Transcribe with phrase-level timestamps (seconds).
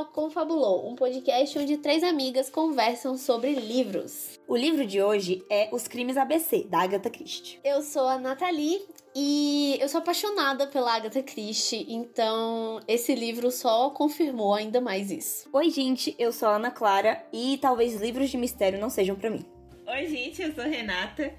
[0.00, 4.40] ao Confabulou, um podcast onde três amigas conversam sobre livros.
[4.48, 7.60] O livro de hoje é Os Crimes ABC, da Agatha Christie.
[7.62, 8.80] Eu sou a Nathalie
[9.14, 15.46] e eu sou apaixonada pela Agatha Christie, então esse livro só confirmou ainda mais isso.
[15.52, 19.28] Oi, gente, eu sou a Ana Clara e talvez livros de mistério não sejam para
[19.28, 19.44] mim.
[19.86, 21.30] Oi, gente, eu sou a Renata.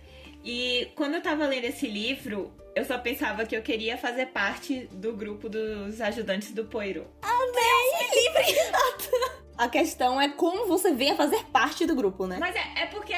[0.46, 4.88] E quando eu tava lendo esse livro, eu só pensava que eu queria fazer parte
[4.92, 7.07] do grupo dos ajudantes do Poirot.
[7.21, 8.24] Amei!
[8.24, 9.42] Livre, Renata!
[9.57, 12.38] A questão é como você venha fazer parte do grupo, né?
[12.39, 13.14] Mas é, é porque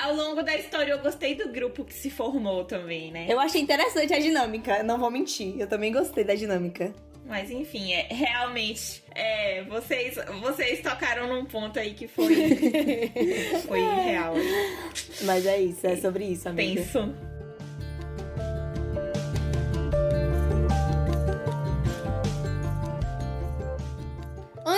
[0.00, 3.26] ao longo da história eu gostei do grupo que se formou também, né?
[3.28, 5.58] Eu achei interessante a dinâmica, não vou mentir.
[5.58, 6.94] Eu também gostei da dinâmica.
[7.26, 12.32] Mas enfim, é realmente é, vocês vocês tocaram num ponto aí que foi
[13.66, 14.34] foi real.
[15.22, 16.80] Mas é isso, é sobre isso, amiga.
[16.80, 17.12] Penso.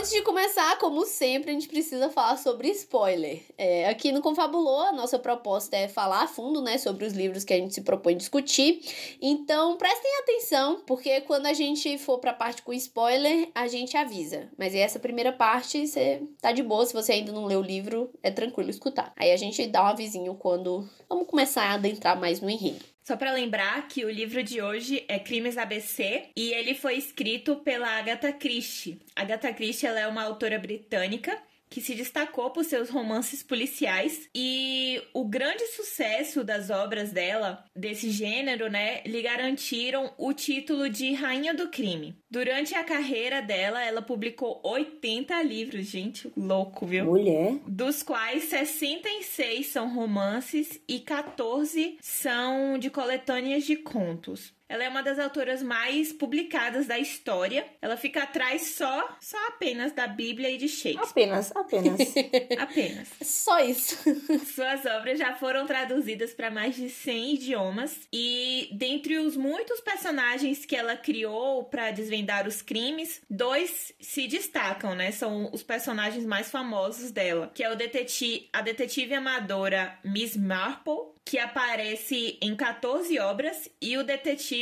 [0.00, 3.42] Antes de começar, como sempre, a gente precisa falar sobre spoiler.
[3.58, 7.44] É, aqui no Confabulou, a nossa proposta é falar a fundo né, sobre os livros
[7.44, 8.80] que a gente se propõe discutir.
[9.20, 14.48] Então, prestem atenção, porque quando a gente for pra parte com spoiler, a gente avisa.
[14.56, 16.86] Mas essa primeira parte, você tá de boa.
[16.86, 19.12] Se você ainda não leu o livro, é tranquilo escutar.
[19.16, 22.86] Aí a gente dá um avisinho quando vamos começar a adentrar mais no enredo.
[23.11, 27.56] Só para lembrar que o livro de hoje é Crimes ABC e ele foi escrito
[27.56, 29.00] pela Agatha Christie.
[29.16, 31.36] Agatha Christie ela é uma autora britânica
[31.70, 38.10] que se destacou por seus romances policiais e o grande sucesso das obras dela, desse
[38.10, 42.18] gênero, né, lhe garantiram o título de Rainha do Crime.
[42.28, 47.04] Durante a carreira dela, ela publicou 80 livros, gente, louco, viu?
[47.04, 47.58] Mulher.
[47.66, 54.52] Dos quais 66 são romances e 14 são de coletâneas de contos.
[54.70, 57.66] Ela é uma das autoras mais publicadas da história.
[57.82, 61.25] Ela fica atrás só, só apenas da Bíblia e de Shakespeare.
[61.25, 62.00] Apenas, apenas.
[62.56, 63.08] apenas.
[63.20, 63.97] Só isso.
[64.54, 70.64] Suas obras já foram traduzidas para mais de 100 idiomas e dentre os muitos personagens
[70.64, 75.10] que ela criou para desvendar os crimes, dois se destacam, né?
[75.10, 81.10] São os personagens mais famosos dela, que é o detetive, a detetive amadora Miss Marple,
[81.25, 84.59] que aparece em 14 obras, e o detetive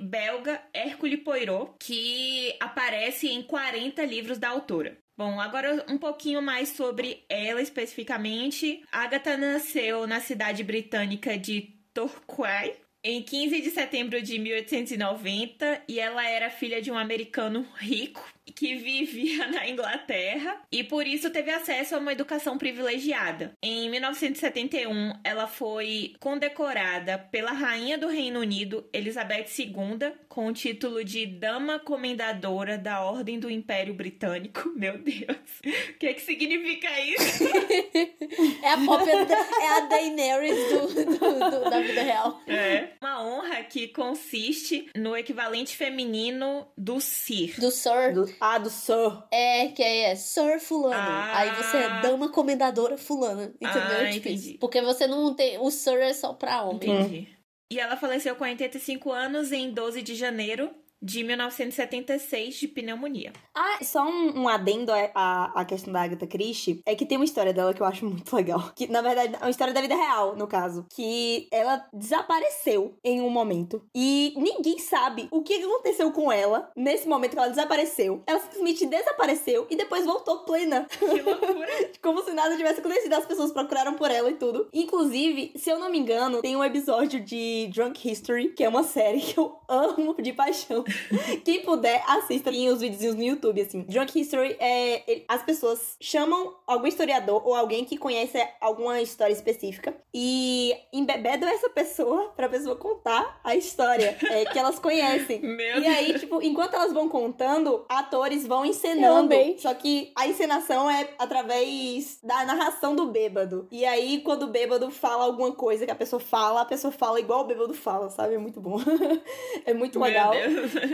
[0.00, 4.96] belga Hercule Poirot, que aparece em 40 livros da autora.
[5.16, 8.82] Bom, agora um pouquinho mais sobre ela especificamente.
[8.92, 16.24] Agatha nasceu na cidade britânica de Torquay, em 15 de setembro de 1890 e ela
[16.24, 21.94] era filha de um americano rico que vivia na Inglaterra e por isso teve acesso
[21.94, 23.52] a uma educação privilegiada.
[23.62, 31.04] Em 1971, ela foi condecorada pela rainha do Reino Unido, Elizabeth II, com o título
[31.04, 34.70] de Dama Comendadora da Ordem do Império Britânico.
[34.76, 37.44] Meu Deus, o que, é que significa isso?
[38.62, 42.40] é a pop, é a Daenerys do, do, do, da vida real.
[42.46, 42.90] É.
[43.00, 47.54] Uma honra que consiste no equivalente feminino do Sir.
[47.58, 48.14] Do Sir.
[48.14, 49.24] Do, ah, do Sir.
[49.30, 50.94] É, que aí é Sir Fulano.
[50.94, 51.38] Ah.
[51.38, 53.54] Aí você é dama comendadora fulana.
[53.60, 54.00] Entendeu?
[54.00, 54.58] Ah, tipo entendi.
[54.60, 55.58] Porque você não tem.
[55.58, 56.76] O Sir é só pra homem.
[56.76, 57.28] Entendi.
[57.70, 63.32] E ela faleceu com 85 anos em 12 de janeiro de 1976 de pneumonia.
[63.54, 67.24] Ah, só um, um adendo à, à questão da Agatha Christie, é que tem uma
[67.24, 68.72] história dela que eu acho muito legal.
[68.74, 70.86] Que, na verdade, é uma história da vida real, no caso.
[70.90, 73.82] Que ela desapareceu em um momento.
[73.94, 78.22] E ninguém sabe o que aconteceu com ela nesse momento que ela desapareceu.
[78.26, 80.86] Ela simplesmente desapareceu e depois voltou plena.
[80.86, 81.68] Que loucura!
[82.02, 83.12] Como se nada tivesse acontecido.
[83.14, 84.68] As pessoas procuraram por ela e tudo.
[84.72, 88.82] Inclusive, se eu não me engano, tem um episódio de Drunk History, que é uma
[88.82, 90.84] série que eu amo de paixão.
[91.44, 93.82] Quem puder, assista em os videozinhos no YouTube, assim.
[93.82, 95.02] Drunk History é.
[95.10, 101.48] ele- as pessoas chamam algum historiador ou alguém que conhece alguma história específica e embebedam
[101.48, 105.40] essa pessoa pra pessoa contar a história é, que elas conhecem.
[105.58, 109.28] Meu E aí, tipo, enquanto elas vão contando, atores vão encenando.
[109.58, 113.66] Só que a encenação é através da narração do bêbado.
[113.70, 117.18] E aí, quando o bêbado fala alguma coisa que a pessoa fala, a pessoa fala
[117.20, 118.34] igual o bêbado fala, sabe?
[118.34, 118.78] É muito bom.
[119.64, 120.32] é muito legal.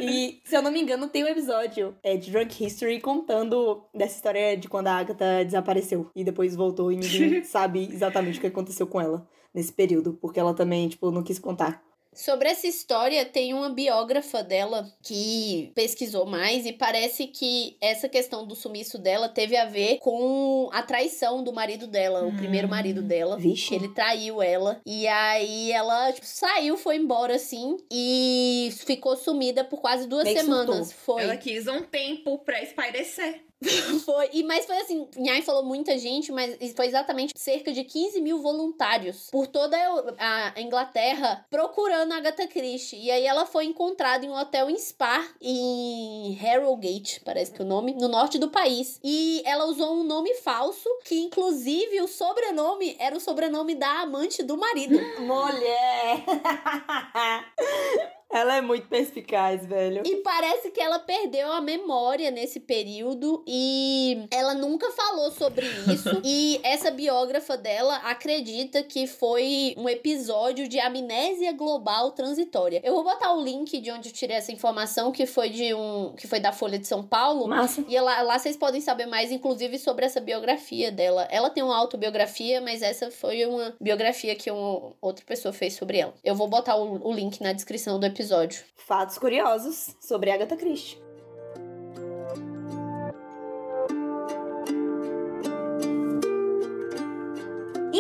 [0.01, 4.17] E, se eu não me engano, tem um episódio é, de Drunk History contando dessa
[4.17, 6.11] história de quando a Agatha desapareceu.
[6.15, 10.15] E depois voltou e ninguém sabe exatamente o que aconteceu com ela nesse período.
[10.21, 11.83] Porque ela também, tipo, não quis contar.
[12.15, 18.47] Sobre essa história, tem uma biógrafa dela que pesquisou mais e parece que essa questão
[18.47, 22.37] do sumiço dela teve a ver com a traição do marido dela, o Hum.
[22.37, 23.37] primeiro marido dela.
[23.37, 23.75] Vixe.
[23.75, 24.81] Ele traiu ela.
[24.87, 27.77] E aí ela tipo, saiu, foi embora assim.
[27.93, 30.93] E ficou sumida por quase duas que semanas.
[30.93, 31.23] Foi.
[31.23, 33.43] Ela quis um tempo pra espairecer.
[34.05, 38.21] Foi, e, mas foi assim, Nhai falou muita gente, mas foi exatamente cerca de 15
[38.21, 39.77] mil voluntários por toda
[40.19, 43.01] a Inglaterra procurando a Agatha Christie.
[43.01, 47.65] E aí ela foi encontrada em um hotel em Spa, em Harrogate, parece que é
[47.65, 49.01] o nome, no norte do país.
[49.03, 54.43] E ela usou um nome falso, que inclusive o sobrenome era o sobrenome da amante
[54.43, 54.99] do marido.
[55.21, 56.25] Mulher!
[58.35, 60.03] Ela é muito perspicaz, velho.
[60.05, 66.11] E parece que ela perdeu a memória nesse período e ela nunca falou sobre isso.
[66.27, 72.81] e essa biógrafa dela acredita que foi um episódio de amnésia global transitória.
[72.83, 76.13] Eu vou botar o link de onde eu tirei essa informação, que foi de um.
[76.17, 77.47] que foi da Folha de São Paulo.
[77.47, 77.85] Massa.
[77.87, 81.29] E lá, lá vocês podem saber mais, inclusive, sobre essa biografia dela.
[81.31, 85.99] Ela tem uma autobiografia, mas essa foi uma biografia que uma outra pessoa fez sobre
[85.99, 86.15] ela.
[86.25, 88.65] Eu vou botar o, o link na descrição do episódio episódio.
[88.77, 91.04] Fatos curiosos sobre Agatha Christie.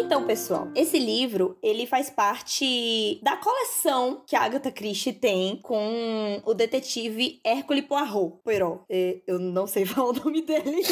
[0.04, 6.42] Então, pessoal, esse livro, ele faz parte da coleção que a Agatha Christie tem com
[6.44, 8.36] o detetive Hercule Poirot.
[8.44, 8.82] Poirot.
[8.88, 10.82] É, eu não sei falar o nome dele.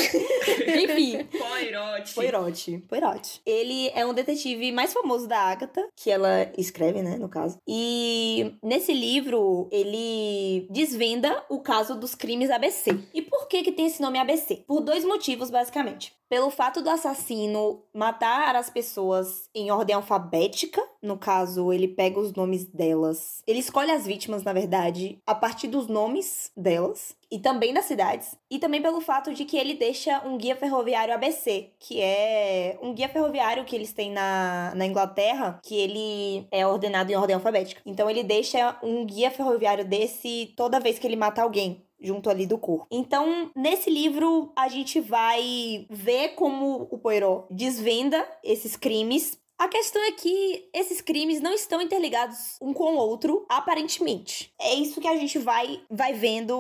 [0.83, 1.25] Enfim.
[1.25, 2.15] Poirot.
[2.15, 2.79] Poirot.
[2.89, 3.41] Poirot.
[3.45, 7.59] Ele é um detetive mais famoso da Agatha, que ela escreve, né, no caso.
[7.69, 12.99] E nesse livro, ele desvenda o caso dos crimes ABC.
[13.13, 14.65] E por que que tem esse nome ABC?
[14.67, 21.19] Por dois motivos, basicamente pelo fato do assassino matar as pessoas em ordem alfabética, no
[21.19, 23.43] caso, ele pega os nomes delas.
[23.47, 28.35] Ele escolhe as vítimas, na verdade, a partir dos nomes delas e também das cidades,
[28.51, 32.95] e também pelo fato de que ele deixa um guia ferroviário ABC, que é um
[32.95, 37.83] guia ferroviário que eles têm na, na Inglaterra, que ele é ordenado em ordem alfabética.
[37.85, 42.47] Então ele deixa um guia ferroviário desse toda vez que ele mata alguém junto ali
[42.47, 42.87] do corpo.
[42.91, 50.03] Então, nesse livro, a gente vai ver como o Poirot desvenda esses crimes a questão
[50.03, 54.53] é que esses crimes não estão interligados um com o outro, aparentemente.
[54.61, 56.53] É isso que a gente vai, vai vendo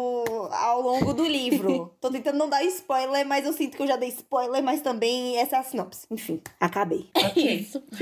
[0.52, 1.92] ao longo do livro.
[2.00, 5.36] Tô tentando não dar spoiler, mas eu sinto que eu já dei spoiler, mas também
[5.36, 6.06] essa é a sinopse.
[6.12, 7.10] Enfim, acabei.
[7.16, 7.82] É isso.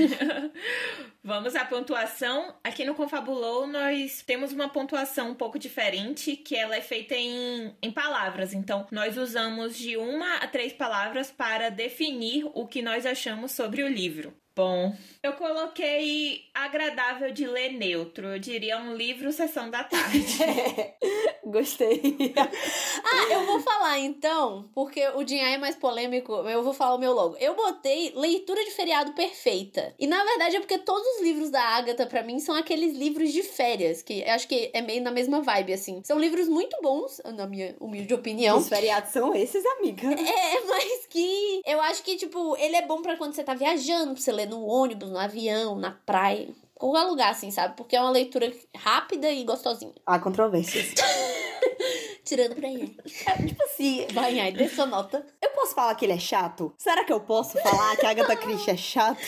[1.23, 2.55] Vamos à pontuação.
[2.63, 7.75] Aqui no Confabulou, nós temos uma pontuação um pouco diferente, que ela é feita em,
[7.81, 8.53] em palavras.
[8.53, 13.81] Então, nós usamos de uma a três palavras para definir o que nós achamos sobre
[13.83, 14.33] o livro.
[14.53, 14.93] Bom,
[15.23, 18.27] eu coloquei agradável de ler neutro.
[18.27, 20.19] Eu diria um livro sessão da tarde.
[21.45, 22.33] Gostei.
[22.37, 26.99] ah, eu vou falar então, porque o Dinha é mais polêmico, eu vou falar o
[26.99, 27.35] meu logo.
[27.37, 29.93] Eu botei leitura de feriado perfeita.
[29.97, 33.31] E na verdade é porque todos os livros da Agatha para mim são aqueles livros
[33.31, 36.01] de férias, que acho que é meio na mesma vibe assim.
[36.03, 38.57] São livros muito bons, na minha humilde opinião.
[38.57, 40.07] Os feriados são esses, amiga.
[40.11, 44.13] É, mas que eu acho que tipo, ele é bom para quando você tá viajando,
[44.13, 47.75] pra você ler ler no ônibus, no avião, na praia, qualquer lugar, assim, sabe?
[47.75, 49.93] Porque é uma leitura rápida e gostosinha.
[50.05, 50.93] Há controvérsias.
[52.25, 52.97] Tirando pra ele.
[53.25, 54.07] É, tipo assim.
[54.13, 55.25] Vai, aí, dê sua nota.
[55.41, 56.73] Eu posso falar que ele é chato?
[56.77, 59.19] Será que eu posso falar que a Agatha Christie é chato?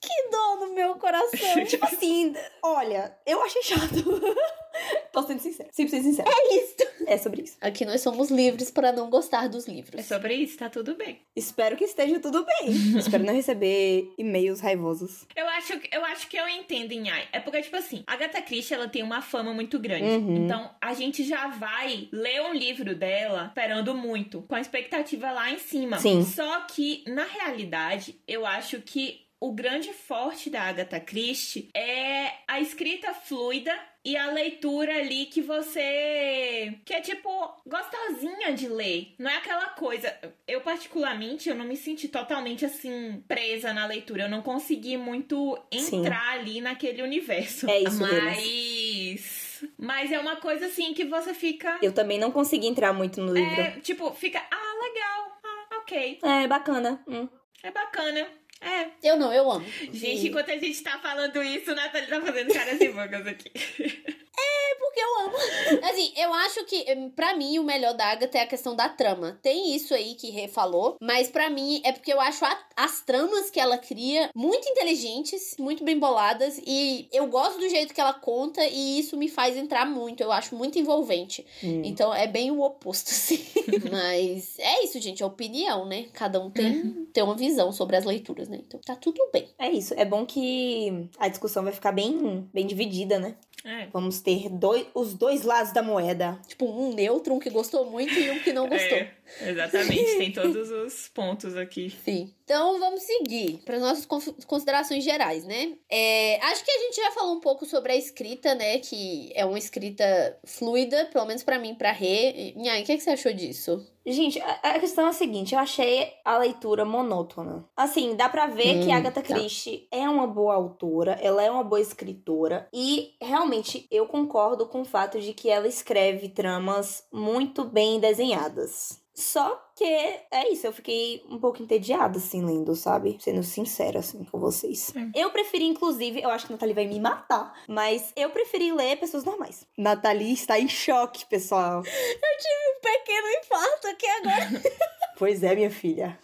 [0.00, 1.64] Que dor no meu coração.
[1.64, 3.94] tipo assim, olha, eu achei chato.
[5.12, 5.68] Tô sendo sincera.
[5.72, 6.28] Sempre sendo sincera.
[6.30, 6.76] É isso.
[7.06, 7.56] É sobre isso.
[7.60, 9.98] Aqui nós somos livres para não gostar dos livros.
[9.98, 11.20] É sobre isso, tá tudo bem.
[11.34, 12.70] Espero que esteja tudo bem.
[12.98, 15.26] Espero não receber e-mails raivosos.
[15.34, 17.28] Eu acho, eu acho que eu entendo, Nhai.
[17.32, 20.04] É porque, tipo assim, a Agatha Christie, ela tem uma fama muito grande.
[20.04, 20.44] Uhum.
[20.44, 25.50] Então, a gente já vai ler um livro dela esperando muito, com a expectativa lá
[25.50, 25.98] em cima.
[25.98, 26.22] Sim.
[26.24, 32.60] Só que, na realidade, eu acho que o grande forte da Agatha Christie é a
[32.60, 33.72] escrita fluida
[34.04, 37.28] e a leitura ali que você que é tipo
[37.66, 39.14] gostosinha de ler.
[39.18, 40.14] Não é aquela coisa,
[40.46, 44.24] eu particularmente eu não me senti totalmente assim presa na leitura.
[44.24, 46.38] Eu não consegui muito entrar Sim.
[46.38, 47.68] ali naquele universo.
[47.68, 49.70] É isso Mas mesmo.
[49.76, 53.32] mas é uma coisa assim que você fica Eu também não consegui entrar muito no
[53.32, 53.60] livro.
[53.60, 55.40] É, tipo, fica, ah, legal.
[55.44, 56.18] Ah, OK.
[56.22, 57.02] É bacana.
[57.06, 57.28] Hum.
[57.62, 58.26] É bacana.
[58.60, 58.90] É.
[59.02, 59.66] Eu não, eu amo.
[59.92, 63.50] Gente, enquanto a gente tá falando isso, Nathalie tá fazendo caras e bocas aqui.
[64.40, 65.36] É, porque eu amo.
[65.90, 69.38] Assim, eu acho que, para mim, o melhor da Agatha é a questão da trama.
[69.42, 73.00] Tem isso aí que Rê falou, mas para mim é porque eu acho a, as
[73.00, 78.00] tramas que ela cria muito inteligentes, muito bem boladas, e eu gosto do jeito que
[78.00, 80.22] ela conta, e isso me faz entrar muito.
[80.22, 81.46] Eu acho muito envolvente.
[81.62, 81.82] Hum.
[81.84, 83.44] Então é bem o oposto, assim.
[83.90, 86.06] mas é isso, gente, é opinião, né?
[86.12, 87.06] Cada um tem, uhum.
[87.12, 88.60] tem uma visão sobre as leituras, né?
[88.66, 89.48] Então tá tudo bem.
[89.58, 89.94] É isso.
[89.96, 93.34] É bom que a discussão vai ficar bem, bem dividida, né?
[93.64, 93.86] É.
[93.92, 96.38] Vamos ter dois, os dois lados da moeda.
[96.46, 98.98] Tipo, um neutro, um que gostou muito e um que não gostou.
[98.98, 99.12] É.
[99.40, 101.90] Exatamente, tem todos os pontos aqui.
[102.04, 102.34] Sim.
[102.44, 104.06] Então vamos seguir para as nossas
[104.44, 105.74] considerações gerais, né?
[105.88, 108.78] É, acho que a gente já falou um pouco sobre a escrita, né?
[108.80, 110.04] Que é uma escrita
[110.44, 112.52] fluida, pelo menos para mim, para Rê.
[112.56, 113.86] Nhai, o que, é que você achou disso?
[114.04, 117.64] Gente, a, questão é a seguinte, eu achei a leitura monótona.
[117.76, 119.34] Assim, dá pra ver hum, que Agatha tá.
[119.34, 119.98] Christie tá.
[119.98, 124.86] é uma boa autora, ela é uma boa escritora e realmente eu concordo com o
[124.86, 128.99] fato de que ela escreve tramas muito bem desenhadas.
[129.20, 133.18] Só que é isso, eu fiquei um pouco entediada, assim, lendo, sabe?
[133.20, 134.92] Sendo sincera, assim, com vocês.
[135.14, 138.96] Eu preferi, inclusive, eu acho que a Nathalie vai me matar, mas eu preferi ler
[138.96, 139.66] Pessoas Normais.
[139.76, 141.82] Nathalie está em choque, pessoal.
[141.84, 144.62] Eu tive um pequeno infarto aqui agora.
[145.18, 146.18] pois é, minha filha.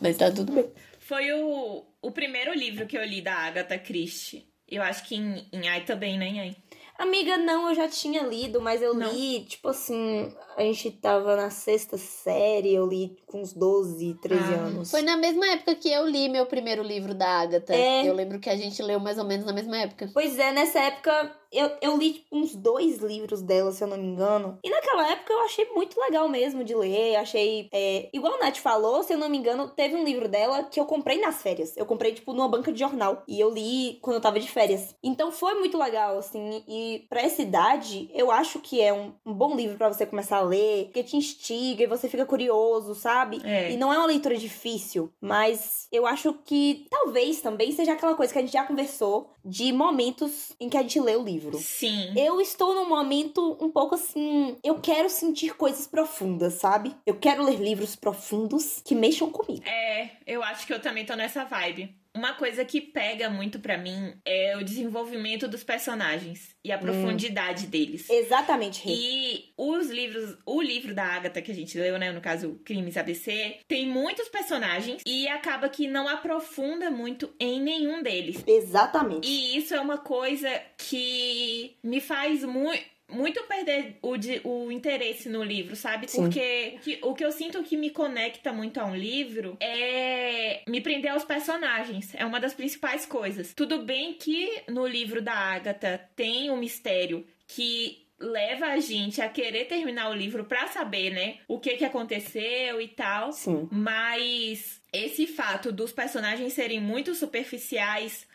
[0.00, 0.70] Mas tá tudo bem.
[1.00, 4.46] Foi o, o primeiro livro que eu li da Agatha Christie.
[4.68, 6.56] Eu acho que em, em Ai também, né, Ai?
[6.98, 9.12] Amiga, não, eu já tinha lido, mas eu não.
[9.12, 14.42] li, tipo assim, a gente tava na sexta série, eu li com uns 12, 13
[14.42, 14.90] ah, anos.
[14.90, 17.72] Foi na mesma época que eu li meu primeiro livro da Agatha.
[17.72, 18.08] É.
[18.08, 20.10] Eu lembro que a gente leu mais ou menos na mesma época.
[20.12, 24.06] Pois é, nessa época eu, eu li uns dois livros dela, se eu não me
[24.06, 24.58] engano.
[24.62, 27.16] E naquela época eu achei muito legal mesmo de ler.
[27.16, 27.68] Achei.
[27.72, 30.78] É, igual a Nath falou, se eu não me engano, teve um livro dela que
[30.78, 31.76] eu comprei nas férias.
[31.76, 33.22] Eu comprei, tipo, numa banca de jornal.
[33.26, 34.94] E eu li quando eu tava de férias.
[35.02, 36.62] Então foi muito legal, assim.
[36.68, 40.38] E pra essa idade, eu acho que é um, um bom livro para você começar
[40.38, 40.86] a ler.
[40.86, 43.40] Porque te instiga e você fica curioso, sabe?
[43.44, 43.72] É.
[43.72, 45.10] E não é uma leitura difícil.
[45.20, 49.72] Mas eu acho que talvez também seja aquela coisa que a gente já conversou de
[49.72, 51.58] momentos em que a gente lê o livro livro.
[51.58, 52.12] Sim.
[52.16, 54.56] Eu estou num momento um pouco assim.
[54.62, 56.94] Eu quero sentir coisas profundas, sabe?
[57.06, 59.64] Eu quero ler livros profundos que mexam comigo.
[59.66, 61.94] É, eu acho que eu também tô nessa vibe.
[62.16, 66.80] Uma coisa que pega muito para mim é o desenvolvimento dos personagens e a hum.
[66.80, 67.70] profundidade hum.
[67.70, 68.08] deles.
[68.10, 68.82] Exatamente.
[68.88, 72.96] E os livros, o livro da Agatha que a gente leu, né, no caso Crimes
[72.96, 78.42] ABC, tem muitos personagens e acaba que não aprofunda muito em nenhum deles.
[78.46, 79.28] Exatamente.
[79.28, 85.28] E isso é uma coisa que me faz muito muito perder o, de, o interesse
[85.28, 86.08] no livro, sabe?
[86.08, 86.22] Sim.
[86.22, 90.62] Porque o que, o que eu sinto que me conecta muito a um livro é
[90.68, 92.14] me prender aos personagens.
[92.14, 93.54] É uma das principais coisas.
[93.54, 99.28] Tudo bem que no livro da Agatha tem um mistério que leva a gente a
[99.28, 103.32] querer terminar o livro para saber, né, o que que aconteceu e tal.
[103.32, 103.68] Sim.
[103.70, 108.26] Mas esse fato dos personagens serem muito superficiais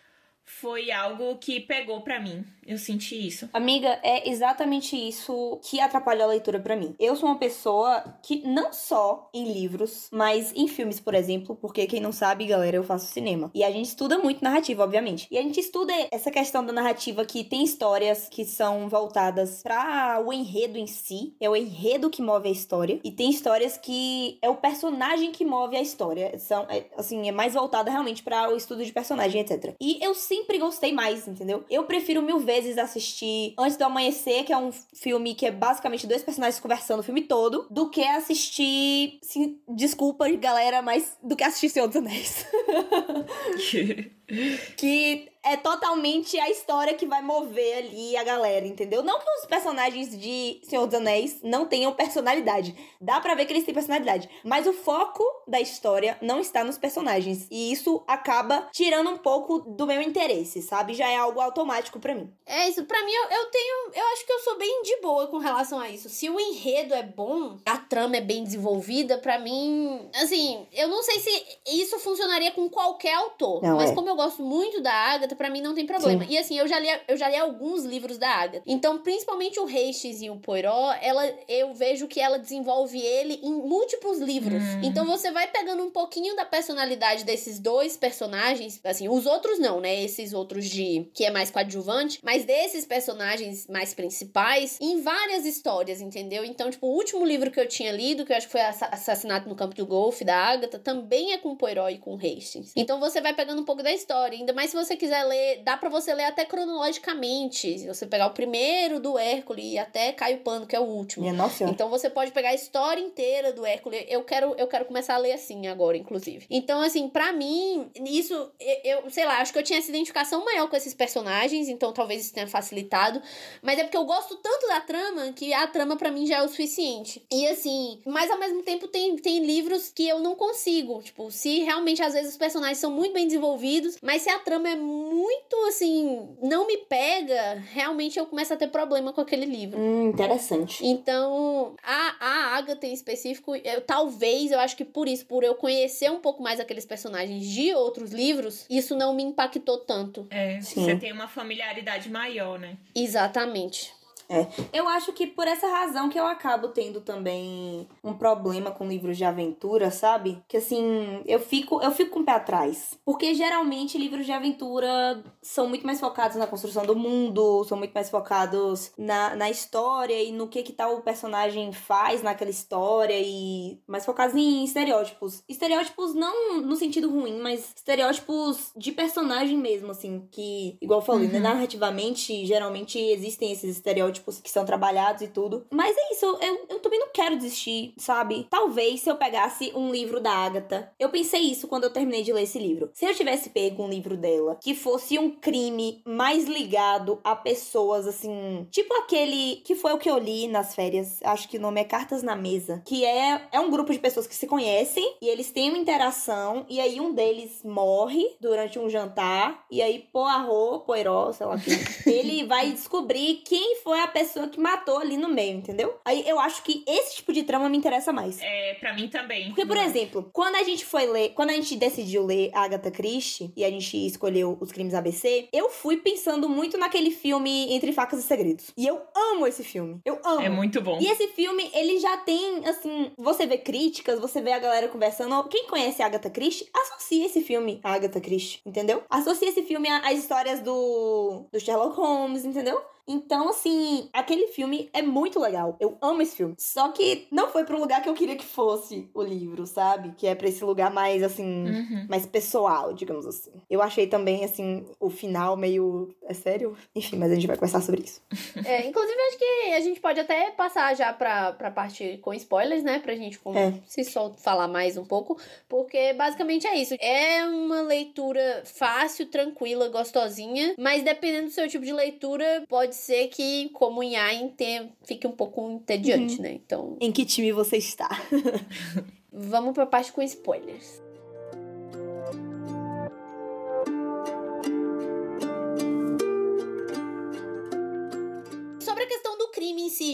[0.46, 2.46] foi algo que pegou para mim.
[2.66, 3.50] Eu senti isso.
[3.52, 6.96] Amiga, é exatamente isso que atrapalhou a leitura para mim.
[7.00, 11.86] Eu sou uma pessoa que não só em livros, mas em filmes, por exemplo, porque
[11.86, 13.52] quem não sabe, galera, eu faço cinema.
[13.54, 15.28] E a gente estuda muito narrativa, obviamente.
[15.30, 20.24] E a gente estuda essa questão da narrativa que tem histórias que são voltadas para
[20.26, 24.38] o enredo em si, é o enredo que move a história, e tem histórias que
[24.42, 26.38] é o personagem que move a história.
[26.40, 29.76] São é, assim, é mais voltada realmente para o estudo de personagem, etc.
[29.82, 31.64] E eu sempre gostei mais, entendeu?
[31.70, 36.08] Eu prefiro mil vezes assistir Antes do Amanhecer, que é um filme que é basicamente
[36.08, 39.20] dois personagens conversando o filme todo, do que assistir.
[39.22, 42.46] Sim, desculpa, galera, mas do que assistir Senhor dos Anéis.
[44.76, 49.04] que é totalmente a história que vai mover ali a galera, entendeu?
[49.04, 52.76] Não que os personagens de Senhor dos Anéis não tenham personalidade.
[53.00, 54.30] Dá para ver que eles têm personalidade.
[54.44, 57.48] Mas o foco da história não está nos personagens.
[57.52, 60.94] E isso acaba tirando um pouco do meu interesse, sabe?
[60.94, 62.32] Já é algo automático para mim.
[62.46, 62.84] É isso.
[62.86, 63.92] para mim, eu, eu tenho.
[63.94, 66.10] Eu acho que eu sou bem de boa com relação a isso.
[66.10, 70.10] Se o enredo é bom, a trama é bem desenvolvida, para mim.
[70.16, 73.62] Assim, eu não sei se isso funcionaria com qualquer autor.
[73.62, 73.96] Não, mas é.
[73.96, 76.24] como eu gosto muito da Agatha, Agatha, para mim não tem problema.
[76.24, 76.32] Sim.
[76.32, 78.64] E assim, eu já li, eu já li alguns livros da Agatha.
[78.66, 83.54] Então, principalmente o Hastings e o Poirot, ela, eu vejo que ela desenvolve ele em
[83.54, 84.62] múltiplos livros.
[84.62, 84.82] Hum.
[84.84, 89.80] Então você vai pegando um pouquinho da personalidade desses dois personagens, assim, os outros não,
[89.80, 90.04] né?
[90.04, 96.02] Esses outros de que é mais coadjuvante, mas desses personagens mais principais em várias histórias,
[96.02, 96.46] entendeu?
[96.46, 99.50] Então, tipo, o último livro que eu tinha lido, que eu acho que foi Assassinato
[99.50, 102.74] no Campo do Golfe da Agatha, também é com Poirot e com Hastings.
[102.76, 105.78] Então você vai pegando um pouco da história, ainda mais se você quiser ler, dá
[105.78, 107.80] para você ler até cronologicamente.
[107.80, 111.32] Se você pegar o primeiro do Hércules e até Caio Pano, que é o último.
[111.34, 111.64] Nossa.
[111.66, 114.06] Então você pode pegar a história inteira do Hércules.
[114.08, 116.46] Eu quero, eu quero começar a ler assim agora, inclusive.
[116.50, 118.52] Então, assim, para mim, isso,
[118.84, 122.22] eu, sei lá, acho que eu tinha essa identificação maior com esses personagens, então talvez
[122.22, 123.22] isso tenha facilitado.
[123.62, 126.44] Mas é porque eu gosto tanto da trama que a trama para mim já é
[126.44, 127.26] o suficiente.
[127.32, 131.02] E assim, mas ao mesmo tempo tem, tem livros que eu não consigo.
[131.02, 134.70] Tipo, se realmente às vezes os personagens são muito bem desenvolvidos, mas se a trama
[134.70, 139.46] é muito muito assim, não me pega, realmente eu começo a ter problema com aquele
[139.46, 139.80] livro.
[139.80, 140.86] Hum, interessante.
[140.86, 145.56] Então, a, a Agatha em específico, eu, talvez, eu acho que por isso, por eu
[145.56, 150.28] conhecer um pouco mais aqueles personagens de outros livros, isso não me impactou tanto.
[150.30, 150.84] É, Sim.
[150.84, 152.78] você tem uma familiaridade maior, né?
[152.96, 153.94] Exatamente.
[154.34, 154.48] É.
[154.74, 159.18] Eu acho que por essa razão que eu acabo tendo também um problema com livros
[159.18, 160.42] de aventura, sabe?
[160.48, 162.98] Que assim, eu fico, eu fico com o pé atrás.
[163.06, 167.94] Porque geralmente livros de aventura são muito mais focados na construção do mundo, são muito
[167.94, 173.16] mais focados na, na história e no que que tal o personagem faz naquela história
[173.20, 175.44] e mais focados em estereótipos.
[175.48, 181.28] Estereótipos não no sentido ruim, mas estereótipos de personagem mesmo, assim, que, igual eu falei,
[181.28, 181.44] né, Uhum.
[181.44, 185.66] narrativamente, geralmente existem esses estereótipos que são trabalhados e tudo.
[185.72, 188.48] Mas é isso, eu, eu também não quero desistir, sabe?
[188.50, 190.92] Talvez se eu pegasse um livro da Agatha.
[191.00, 192.90] Eu pensei isso quando eu terminei de ler esse livro.
[192.94, 198.08] Se eu tivesse pego um livro dela que fosse um crime mais ligado a pessoas,
[198.08, 198.68] assim.
[198.72, 201.20] Tipo aquele que foi o que eu li nas férias.
[201.24, 202.82] Acho que o nome é Cartas na Mesa.
[202.86, 206.66] Que é, é um grupo de pessoas que se conhecem e eles têm uma interação.
[206.70, 209.66] E aí um deles morre durante um jantar.
[209.70, 211.74] E aí Poirot, Poirot, sei lá quem,
[212.14, 216.00] ele vai descobrir quem foi a pessoa que matou ali no meio, entendeu?
[216.06, 218.40] Aí eu acho que esse tipo de trama me interessa mais.
[218.42, 219.48] É, pra mim também.
[219.48, 223.52] Porque, por exemplo, quando a gente foi ler, quando a gente decidiu ler Agatha Christie
[223.56, 228.20] e a gente escolheu os crimes ABC, eu fui pensando muito naquele filme Entre Facas
[228.20, 228.72] e Segredos.
[228.78, 230.00] E eu amo esse filme.
[230.06, 230.42] Eu amo.
[230.42, 231.00] É muito bom.
[231.00, 235.44] E esse filme, ele já tem, assim, você vê críticas, você vê a galera conversando.
[235.48, 239.04] Quem conhece Agatha Christie, associa esse filme a Agatha Christie, entendeu?
[239.10, 242.82] Associa esse filme às histórias do, do Sherlock Holmes, entendeu?
[243.08, 245.76] Então, assim, aquele filme é muito legal.
[245.80, 246.56] Eu amo esse filme.
[246.58, 250.14] Só que não foi pro lugar que eu queria que fosse o livro, sabe?
[250.18, 252.06] Que é pra esse lugar mais, assim, Uhum.
[252.10, 253.52] mais pessoal, digamos assim.
[253.70, 256.16] Eu achei também, assim, o final meio.
[256.24, 256.78] É sério?
[256.96, 258.22] Enfim, mas a gente vai conversar sobre isso.
[258.66, 262.84] É, inclusive, acho que a gente pode até passar já pra, pra parte com spoilers,
[262.84, 263.00] né?
[263.00, 263.74] Pra gente com- É.
[263.86, 265.38] se só falar mais um pouco.
[265.68, 266.96] Porque basicamente é isso.
[267.00, 270.74] É uma leitura fácil, tranquila, gostosinha.
[270.78, 274.16] Mas dependendo do seu tipo de leitura, pode ser que, como em
[274.50, 276.54] tenha- fique um pouco entediante, né?
[276.54, 278.08] Então, Em que time você está?
[279.32, 281.02] vamos pra parte com spoilers.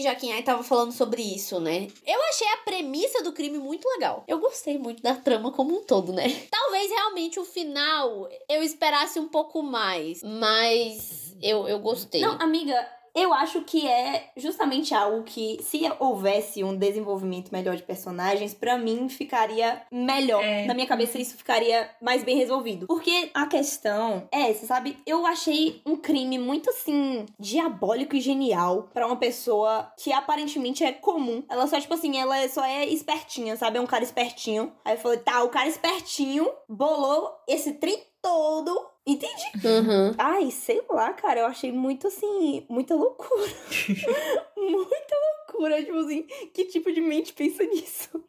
[0.00, 1.88] si, já que Ai tava falando sobre isso, né?
[2.06, 4.24] Eu achei a premissa do crime muito legal.
[4.26, 6.24] Eu gostei muito da trama como um todo, né?
[6.50, 12.20] Talvez realmente o final eu esperasse um pouco mais, mas eu, eu gostei.
[12.20, 17.82] Não, amiga, eu acho que é justamente algo que, se houvesse um desenvolvimento melhor de
[17.82, 20.42] personagens, pra mim ficaria melhor.
[20.42, 20.66] É.
[20.66, 22.86] Na minha cabeça, isso ficaria mais bem resolvido.
[22.86, 24.98] Porque a questão é essa, sabe?
[25.06, 30.92] Eu achei um crime muito assim, diabólico e genial pra uma pessoa que aparentemente é
[30.92, 31.42] comum.
[31.48, 33.78] Ela só, tipo assim, ela só é espertinha, sabe?
[33.78, 34.72] É um cara espertinho.
[34.84, 38.86] Aí eu falei, tá, o cara espertinho bolou esse trem todo.
[39.06, 39.44] Entendi.
[39.64, 40.14] Uhum.
[40.18, 43.50] Ai, sei lá, cara, eu achei muito assim, muita loucura.
[44.56, 45.16] muita
[45.48, 46.22] loucura, tipo assim,
[46.54, 48.22] que tipo de mente pensa nisso?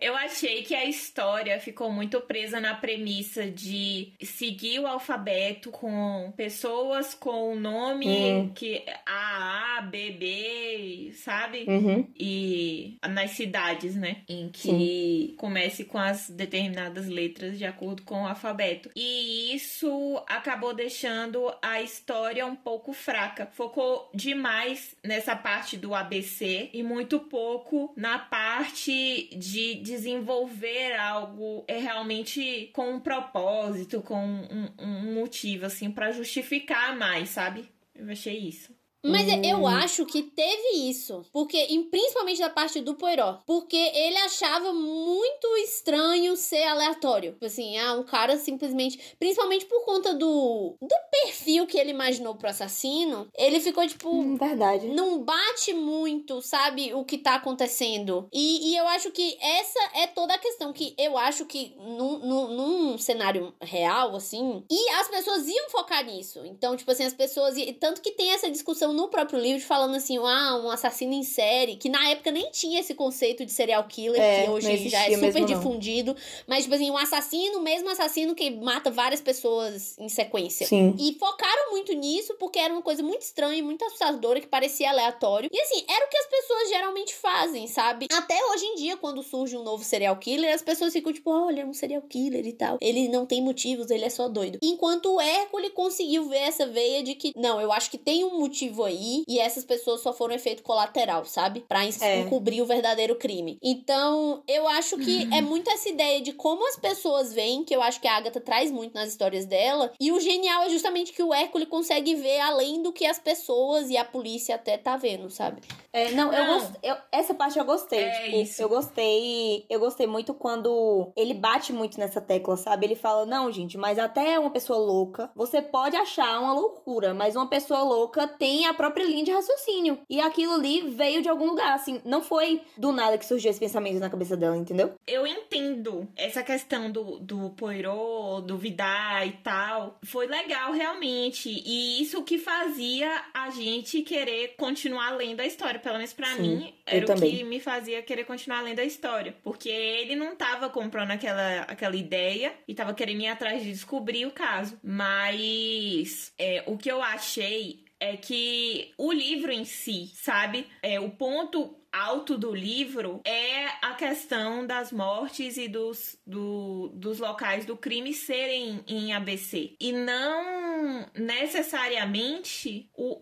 [0.00, 6.32] Eu achei que a história ficou muito presa na premissa de seguir o alfabeto com
[6.36, 8.52] pessoas com o nome Hum.
[8.54, 11.64] que A, A, B, B, sabe?
[11.66, 12.06] Uhum.
[12.16, 14.18] E nas cidades, né?
[14.28, 18.90] Em que comece com as determinadas letras de acordo com o alfabeto.
[18.94, 19.91] E isso
[20.26, 23.46] acabou deixando a história um pouco fraca.
[23.52, 31.78] Focou demais nessa parte do ABC e muito pouco na parte de desenvolver algo é
[31.78, 37.68] realmente com um propósito, com um, um motivo, assim, pra justificar mais, sabe?
[37.94, 38.74] Eu achei isso.
[39.04, 39.42] Mas Hum.
[39.44, 41.24] eu acho que teve isso.
[41.32, 43.40] Porque, em- principalmente da parte do Poirot.
[43.46, 47.32] Porque ele achava muito estranho ser aleatório.
[47.32, 49.16] Tipo assim, ah, um cara simplesmente.
[49.18, 50.76] Principalmente por conta do.
[50.80, 53.28] do perfil que ele imaginou pro assassino.
[53.36, 54.08] Ele ficou tipo.
[54.10, 54.86] Hum, verdade.
[54.88, 58.28] Não bate muito, sabe, o que tá acontecendo.
[58.32, 60.72] E, e eu acho que essa é toda a questão.
[60.72, 64.64] Que eu acho que num, num, num cenário real, assim.
[64.70, 66.40] E as pessoas iam focar nisso.
[66.44, 67.56] Então, tipo assim, as pessoas.
[67.56, 71.22] i- Tanto que tem essa discussão no próprio livro falando assim, ah, um assassino em
[71.22, 75.00] série, que na época nem tinha esse conceito de serial killer, É, que hoje já
[75.00, 75.46] é super mesmo, não.
[75.46, 76.16] difundido.
[76.46, 80.66] Mas, tipo assim, um assassino, mesmo assassino que mata várias pessoas em sequência.
[80.66, 80.94] Sim.
[80.98, 84.90] E focaram muito nisso porque era uma coisa muito estranha e muito assustadora que parecia
[84.90, 85.48] aleatório.
[85.52, 88.06] E assim, era o que as pessoas geralmente fazem, sabe?
[88.12, 91.62] Até hoje em dia, quando surge um novo serial killer, as pessoas ficam tipo, olha,
[91.62, 92.78] é um serial killer e tal.
[92.80, 94.58] Ele não tem motivos, ele é só doido.
[94.62, 98.38] Enquanto o Hércules conseguiu ver essa veia de que, não, eu acho que tem um
[98.38, 101.60] motivo aí e essas pessoas só foram efeito colateral, sabe?
[101.68, 102.20] Pra É.
[102.20, 103.58] encobrir o verdadeiro crime.
[103.62, 105.34] Então, eu acho que Uhum.
[105.34, 108.40] é muito essa ideia de como as pessoas veem, que eu acho que a Agatha
[108.40, 109.92] traz muito nas histórias dela.
[110.00, 113.90] E o genial é justamente que o Hércules consegue ver além do que as pessoas
[113.90, 115.60] e a polícia até tá vendo, sabe?
[115.92, 116.58] É, não, eu Não.
[116.58, 116.72] gost...
[116.82, 118.00] eu- essa parte eu gostei.
[118.04, 118.62] É tipo, isso.
[118.62, 119.66] Eu gostei.
[119.68, 122.86] Eu gostei muito quando ele bate muito nessa tecla, sabe?
[122.86, 127.36] Ele fala: não, gente, mas até uma pessoa louca, você pode achar uma loucura, mas
[127.36, 129.98] uma pessoa louca tem a própria linha de raciocínio.
[130.08, 132.00] E aquilo ali veio de algum lugar, assim.
[132.04, 134.94] Não foi do nada que surgiu esse pensamento na cabeça dela, entendeu?
[135.06, 139.98] Eu entendo essa questão do, do Poirot, do Vidar e tal.
[140.04, 141.48] Foi legal, realmente.
[141.64, 145.80] E isso que fazia a gente querer continuar lendo a história.
[145.80, 147.36] Pelo menos pra Sim, mim, era o também.
[147.36, 149.34] que me fazia querer continuar lendo a história.
[149.42, 154.26] Porque ele não tava comprando aquela, aquela ideia e tava querendo ir atrás de descobrir
[154.26, 154.78] o caso.
[154.82, 160.66] Mas é, o que eu achei é que o livro em si, sabe?
[160.82, 167.18] É, o ponto alto do livro é a questão das mortes e dos, do- dos
[167.18, 169.76] locais do crime serem em ABC.
[169.80, 173.18] E não necessariamente o,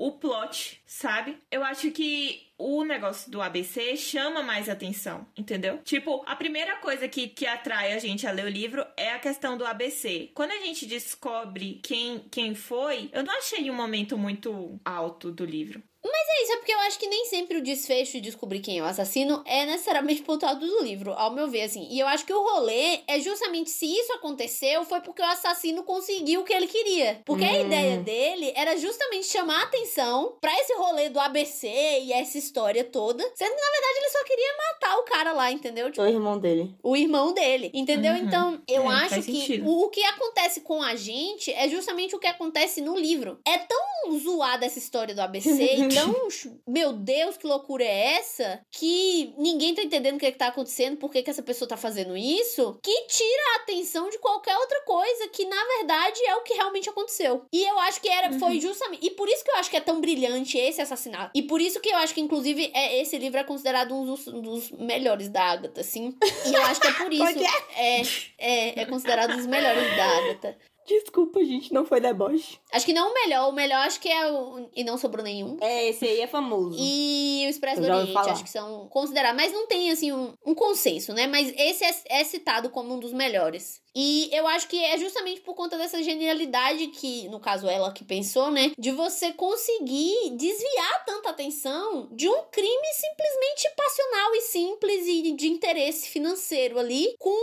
[0.00, 1.38] o, o plot, sabe?
[1.50, 5.78] Eu acho que o negócio do ABC chama mais atenção, entendeu?
[5.78, 9.18] Tipo, a primeira coisa que, que atrai a gente a ler o livro é a
[9.18, 10.30] questão do ABC.
[10.34, 15.44] Quando a gente descobre quem, quem foi, eu não achei um momento muito alto do
[15.44, 15.82] livro.
[16.04, 18.82] É isso, é porque eu acho que nem sempre o desfecho de descobrir quem é
[18.82, 21.86] o assassino é necessariamente pontuado do livro, ao meu ver, assim.
[21.90, 25.82] E eu acho que o rolê é justamente se isso aconteceu, foi porque o assassino
[25.84, 27.20] conseguiu o que ele queria.
[27.24, 27.60] Porque a Hum.
[27.66, 32.82] ideia dele era justamente chamar a atenção pra esse rolê do ABC e essa história
[32.82, 35.90] toda, sendo que na verdade ele só queria matar o cara lá, entendeu?
[35.90, 36.74] Tipo, O irmão dele.
[36.82, 38.12] o irmão dele, entendeu?
[38.14, 38.18] Uhum.
[38.18, 42.18] Então, eu É, acho que o, o que acontece com a gente é justamente o
[42.18, 43.38] que acontece no livro.
[43.46, 45.50] É tão zoada essa história do ABC
[46.30, 48.60] ch- meu Deus, que loucura é essa?
[48.70, 51.68] Que ninguém tá entendendo o que, é que tá acontecendo, por que, que essa pessoa
[51.68, 56.36] tá fazendo isso, que tira a atenção de qualquer outra coisa que na verdade é
[56.36, 57.44] o que realmente aconteceu.
[57.52, 59.80] E eu acho que era foi justamente, e por isso que eu acho que é
[59.80, 61.30] tão brilhante esse assassinato.
[61.34, 64.26] E por isso que eu acho que inclusive é esse livro é considerado um dos,
[64.26, 66.14] um dos melhores da Agatha, assim.
[66.46, 67.34] E eu acho que é por isso.
[67.34, 68.02] Como é É,
[68.38, 70.56] é, é considerado um dos melhores da Agatha.
[70.86, 72.58] Desculpa, gente, não foi deboche.
[72.72, 74.68] Acho que não o melhor, o melhor acho que é o.
[74.74, 75.56] E não sobrou nenhum.
[75.60, 76.76] É, esse aí é famoso.
[76.80, 79.40] E o Expresso do Oriente, acho que são considerados.
[79.40, 81.26] Mas não tem, assim, um, um consenso, né?
[81.26, 83.80] Mas esse é, é citado como um dos melhores.
[83.94, 88.04] E eu acho que é justamente por conta dessa genialidade que, no caso, ela que
[88.04, 88.72] pensou, né?
[88.78, 95.48] De você conseguir desviar tanta atenção de um crime simplesmente passional e simples e de
[95.48, 97.36] interesse financeiro ali com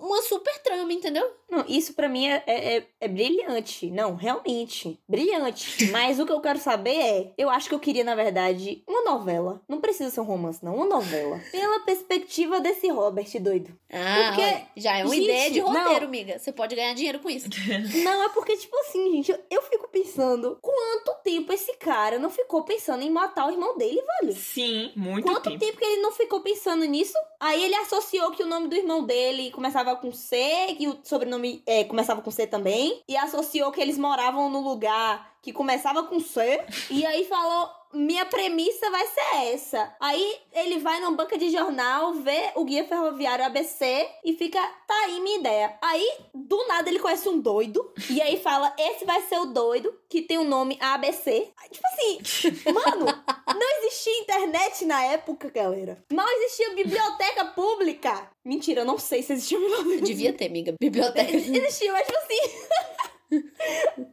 [0.00, 1.28] uma super trama, entendeu?
[1.50, 3.90] Não, isso pra mim é, é, é- é brilhante.
[3.90, 4.98] Não, realmente.
[5.08, 5.86] Brilhante.
[5.90, 7.32] Mas o que eu quero saber é.
[7.36, 9.60] Eu acho que eu queria, na verdade, uma novela.
[9.68, 10.76] Não precisa ser um romance, não.
[10.76, 11.40] Uma novela.
[11.50, 13.76] Pela perspectiva desse Robert doido.
[13.92, 16.08] Ah, Porque, olha, já é uma gente, ideia de roteiro, não.
[16.08, 16.38] amiga.
[16.38, 17.48] Você pode ganhar dinheiro com isso.
[18.04, 22.30] Não, é porque, tipo assim, gente, eu, eu fico pensando quanto tempo esse cara não
[22.30, 24.34] ficou pensando em matar o irmão dele, velho.
[24.34, 25.58] Sim, muito Quanto tempo.
[25.58, 27.14] tempo que ele não ficou pensando nisso?
[27.38, 30.36] Aí ele associou que o nome do irmão dele começava com C,
[30.78, 33.02] que o sobrenome é, começava com C também.
[33.08, 36.64] E associou que eles moravam no lugar que começava com C.
[36.90, 39.94] E aí falou: minha premissa vai ser essa.
[40.00, 44.94] Aí ele vai numa banca de jornal, vê o guia ferroviário ABC e fica, tá
[45.04, 45.78] aí minha ideia.
[45.82, 47.92] Aí, do nada, ele conhece um doido.
[48.08, 51.52] E aí fala: esse vai ser o doido que tem o nome ABC.
[51.56, 53.06] Aí, Tipo assim, mano,
[53.46, 56.04] não existia internet na época, galera.
[56.12, 58.30] Mal existia biblioteca pública.
[58.44, 60.02] Mentira, eu não sei se existia biblioteca.
[60.02, 60.74] Devia ter, amiga.
[60.80, 61.30] Biblioteca.
[61.36, 63.10] Existia, mas tipo assim.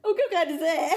[0.03, 0.93] o que eu quero dizer é.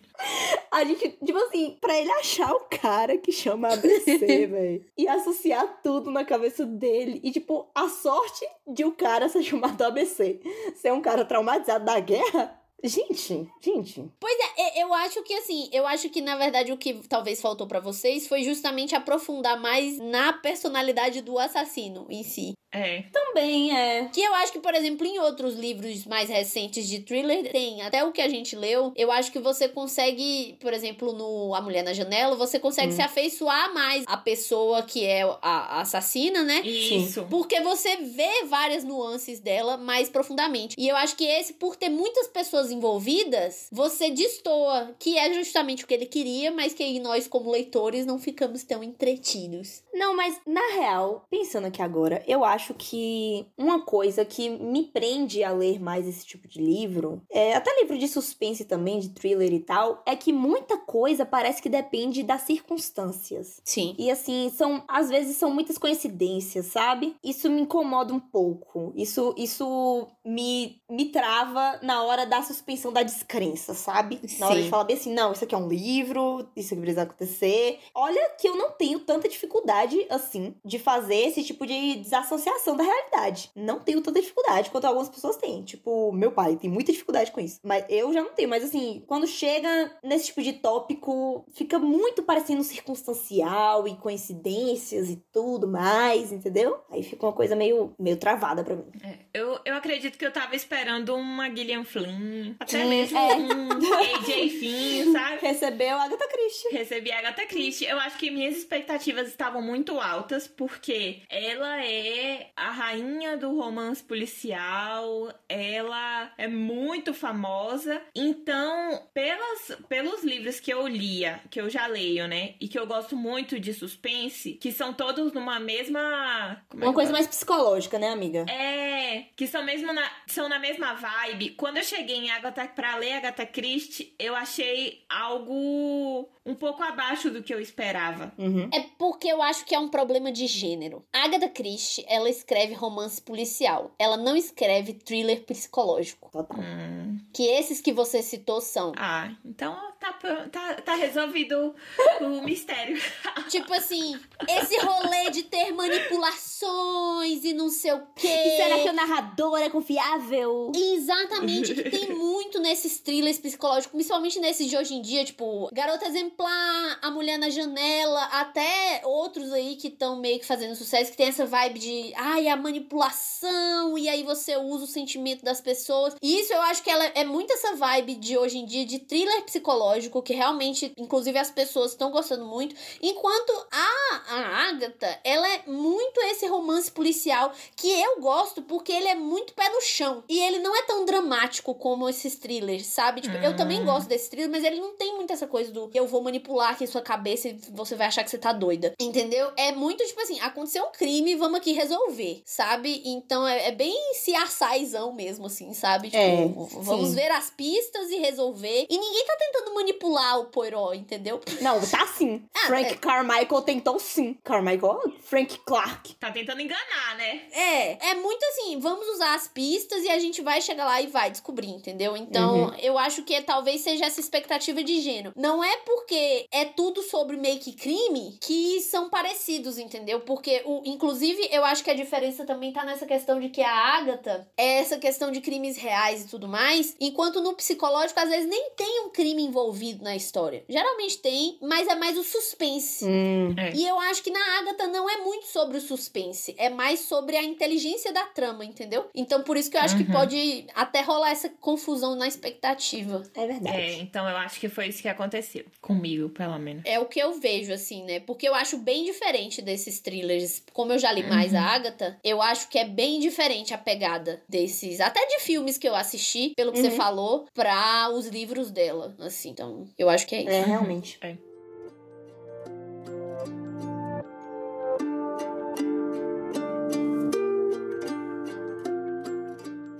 [0.70, 4.84] A gente, tipo assim, pra ele achar o cara que chama ABC, velho.
[4.96, 7.20] E associar tudo na cabeça dele.
[7.22, 10.40] E, tipo, a sorte de o cara ser chamado ABC
[10.74, 12.58] ser um cara traumatizado da guerra.
[12.82, 14.08] Gente, gente.
[14.20, 17.66] Pois é, eu acho que assim, eu acho que na verdade o que talvez faltou
[17.66, 22.52] pra vocês foi justamente aprofundar mais na personalidade do assassino em si.
[22.72, 23.02] É.
[23.12, 24.08] Também é.
[24.12, 28.04] Que eu acho que, por exemplo, em outros livros mais recentes de thriller, tem até
[28.04, 31.82] o que a gente leu, eu acho que você consegue, por exemplo, no A Mulher
[31.82, 32.96] na Janela, você consegue Hum.
[32.96, 36.60] se afeiçoar mais à pessoa que é a a assassina, né?
[36.60, 37.26] Isso.
[37.30, 40.74] Porque você vê várias nuances dela mais profundamente.
[40.78, 45.84] E eu acho que esse, por ter muitas pessoas envolvidas, você destoa, que é justamente
[45.84, 49.82] o que ele queria, mas que aí nós, como leitores, não ficamos tão entretidos.
[49.92, 55.42] Não, mas na real, pensando aqui agora, eu acho que uma coisa que me prende
[55.42, 59.52] a ler mais esse tipo de livro, é, até livro de suspense também, de thriller
[59.52, 63.60] e tal, é que muita coisa parece que depende das circunstâncias.
[63.64, 63.94] Sim.
[63.98, 67.16] E assim, são às vezes são muitas coincidências, sabe?
[67.22, 68.92] Isso me incomoda um pouco.
[68.96, 74.20] Isso isso me, me trava na hora da suspensão da descrença, sabe?
[74.38, 77.02] Na hora de falar bem assim, não, isso aqui é um livro, isso aqui precisa
[77.02, 77.78] acontecer.
[77.94, 82.84] Olha que eu não tenho tanta dificuldade assim de fazer esse tipo de desassociação da
[82.84, 83.50] realidade.
[83.54, 85.62] Não tenho tanta dificuldade quanto algumas pessoas têm.
[85.62, 87.60] Tipo, meu pai tem muita dificuldade com isso.
[87.62, 88.48] Mas eu já não tenho.
[88.48, 95.16] Mas assim, quando chega nesse tipo de tópico, fica muito parecendo circunstancial e coincidências e
[95.32, 96.78] tudo mais, entendeu?
[96.90, 98.84] Aí fica uma coisa meio, meio travada pra mim.
[99.02, 103.34] É, eu, eu acredito que eu tava esperando uma Gillian Flynn, até Hum, mesmo é.
[103.36, 105.38] um AJ Finn, sabe?
[105.40, 106.68] Recebeu a Agatha Christie.
[106.72, 107.86] Recebi a Agatha Christie.
[107.86, 114.02] Eu acho que minhas expectativas estavam muito altas, porque ela é a rainha do romance
[114.02, 118.00] policial, ela é muito famosa.
[118.14, 122.54] Então, pelas, pelos livros que eu lia, que eu já leio, né?
[122.60, 126.62] E que eu gosto muito de suspense, que são todos numa mesma.
[126.68, 128.44] como é Uma coisa mais psicológica, né, amiga?
[128.48, 131.50] é, que são mesmo na, são na mesma vibe.
[131.50, 137.30] Quando eu cheguei em Agatha pra ler Agatha Christie, eu achei algo um pouco abaixo
[137.30, 138.32] do que eu esperava.
[138.38, 138.70] Uhum.
[138.72, 141.04] É porque eu acho que é um problema de gênero.
[141.12, 143.90] Agatha Christie, ela escreve romance policial.
[143.98, 146.30] Ela não escreve thriller psicológico.
[146.30, 146.58] Total.
[146.58, 148.92] Hum, Que esses que você citou são.
[148.96, 150.12] ah, então tá,
[150.50, 151.74] tá, tá resolvido
[152.20, 153.00] o mistério.
[153.48, 158.28] Tipo assim, esse rolê de ter manipulações e não sei o quê.
[158.28, 160.72] E será que o narrador é confiável?
[160.74, 166.06] Exatamente, que tem muito nesses thrillers psicológicos, principalmente nesses de hoje em dia, tipo, Garota
[166.06, 171.16] Exemplar, A Mulher na Janela, até outros aí que estão meio que fazendo sucesso, que
[171.16, 176.14] tem essa vibe de, ai, a manipulação, e aí você usa o sentimento das pessoas.
[176.22, 178.98] E isso eu acho que ela é muito essa vibe de hoje em dia, de
[178.98, 179.87] thriller psicológico,
[180.22, 182.74] que realmente, inclusive, as pessoas estão gostando muito.
[183.02, 189.08] Enquanto a, a Agatha, ela é muito esse romance policial que eu gosto porque ele
[189.08, 190.22] é muito pé no chão.
[190.28, 193.20] E ele não é tão dramático como esses thrillers, sabe?
[193.20, 193.84] Tipo, eu também Hum.
[193.84, 196.86] gosto desse thriller, mas ele não tem muito essa coisa do eu vou manipular aqui
[196.86, 198.92] sua cabeça e você vai achar que você tá doida.
[199.00, 199.50] Entendeu?
[199.56, 203.02] É muito tipo assim, aconteceu um crime, vamos aqui resolver, sabe?
[203.04, 206.08] Então é, é bem CSIzão mesmo, assim, sabe?
[206.10, 206.46] Tipo, É,
[206.82, 207.14] vamos sim.
[207.14, 208.86] ver as pistas e resolver.
[208.88, 211.40] E ninguém tá tentando manipular o Poirot, entendeu?
[211.60, 212.42] Não, tá sim.
[212.54, 212.96] Ah, Frank é.
[212.96, 214.36] Carmichael tentou sim.
[214.44, 215.00] Carmichael?
[215.22, 216.14] Frank Clark.
[216.14, 217.42] Tá tentando enganar, né?
[217.52, 221.06] É, é muito assim, vamos usar as pistas e a gente vai chegar lá e
[221.06, 222.16] vai descobrir, entendeu?
[222.16, 222.74] Então, Uhum.
[222.78, 225.32] eu acho que talvez seja essa expectativa de gênero.
[225.36, 230.20] Não é porque é tudo sobre meio que crime que são parecidos, entendeu?
[230.20, 233.70] Porque, o, inclusive, eu acho que a diferença também tá nessa questão de que a
[233.98, 238.48] Agatha é essa questão de crimes reais e tudo mais, enquanto no psicológico, às vezes,
[238.48, 239.67] nem tem um crime envolvido
[240.02, 240.64] na história.
[240.68, 243.04] Geralmente tem, mas é mais o suspense.
[243.04, 243.54] Hum.
[243.74, 247.36] E eu acho que na Agatha não é muito sobre o suspense, é mais sobre
[247.36, 249.06] a inteligência da trama, entendeu?
[249.14, 250.10] Então por isso que eu acho que Uhum.
[250.12, 253.22] pode até rolar essa confusão na expectativa.
[253.34, 253.76] É verdade.
[253.76, 255.64] É, então eu acho que foi isso que aconteceu.
[255.80, 256.82] Comigo, pelo menos.
[256.84, 258.20] É o que eu vejo, assim, né?
[258.20, 260.62] Porque eu acho bem diferente desses thrillers.
[260.72, 264.42] Como eu já li mais a Agatha, eu acho que é bem diferente a pegada
[264.48, 265.00] desses.
[265.00, 266.96] Até de filmes que eu assisti, pelo que você Uhum.
[266.96, 269.14] falou, pra os livros dela.
[269.20, 270.50] Assim, então eu acho que é isso.
[270.50, 271.18] É, realmente.